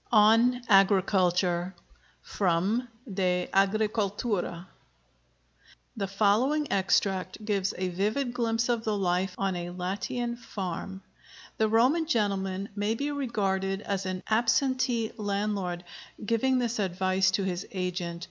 ON 0.11 0.63
AGRICULTURE 0.67 1.75
From 2.23 2.87
'De 3.13 3.47
Agricultura.' 3.53 4.65
[The 5.95 6.07
following 6.07 6.71
extract 6.71 7.45
gives 7.45 7.71
a 7.77 7.89
vivid 7.89 8.33
glimpse 8.33 8.67
of 8.67 8.83
the 8.83 8.97
life 8.97 9.35
on 9.37 9.55
a 9.55 9.69
Latian 9.69 10.37
farm. 10.37 11.03
The 11.59 11.69
Roman 11.69 12.07
gentleman 12.07 12.69
may 12.75 12.95
be 12.95 13.11
regarded 13.11 13.81
as 13.83 14.07
an 14.07 14.23
"absentee 14.27 15.11
landlord," 15.17 15.83
giving 16.25 16.57
this 16.57 16.79
advice 16.79 17.29
to 17.37 17.43
his 17.43 17.67
agent. 17.71 18.19